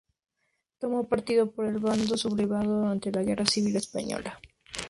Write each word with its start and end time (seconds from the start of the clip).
Tomó 0.79 1.07
partido 1.07 1.51
por 1.51 1.67
el 1.67 1.77
bando 1.77 2.17
sublevado 2.17 2.79
durante 2.81 3.11
la 3.11 3.21
Guerra 3.21 3.45
Civil 3.45 3.75
Española. 3.75 4.39